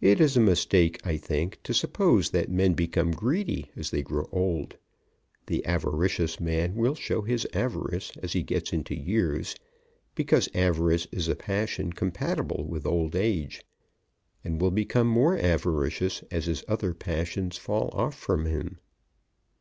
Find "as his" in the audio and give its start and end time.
16.32-16.64